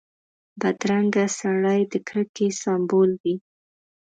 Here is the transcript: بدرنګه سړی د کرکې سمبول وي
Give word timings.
بدرنګه 0.59 1.25
سړی 1.39 1.81
د 1.91 1.93
کرکې 2.07 2.47
سمبول 2.61 3.11
وي 3.21 3.35